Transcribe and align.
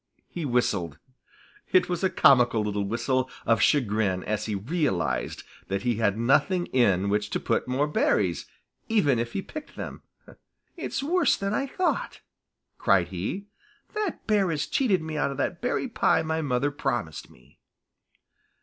He 0.29 0.45
whistled. 0.45 0.97
It 1.71 1.87
was 1.87 2.03
a 2.03 2.09
comical 2.09 2.63
little 2.63 2.85
whistle 2.85 3.29
of 3.45 3.61
chagrin 3.61 4.23
as 4.23 4.47
he 4.47 4.55
realized 4.55 5.43
that 5.67 5.83
he 5.83 5.97
had 5.97 6.17
nothing 6.17 6.65
in 6.73 7.07
which 7.07 7.29
to 7.29 7.39
put 7.39 7.67
more 7.67 7.85
berries, 7.85 8.47
even 8.89 9.19
if 9.19 9.33
he 9.33 9.43
picked 9.43 9.75
them. 9.75 10.01
"It's 10.75 11.03
worse 11.03 11.37
than 11.37 11.53
I 11.53 11.67
thought," 11.67 12.21
cried 12.79 13.09
he. 13.09 13.45
"That 13.93 14.25
bear 14.25 14.49
has 14.49 14.65
cheated 14.65 15.03
me 15.03 15.17
out 15.17 15.29
of 15.29 15.37
that 15.37 15.61
berry 15.61 15.87
pie 15.87 16.23
my 16.23 16.41
mother 16.41 16.71
promised 16.71 17.29
me." 17.29 17.59